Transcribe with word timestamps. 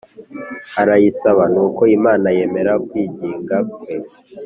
arayisaba 0.81 1.43
nuko 1.53 1.81
Imana 1.97 2.27
yemera 2.37 2.73
kwinginga 2.87 3.57
kwe 3.73 3.93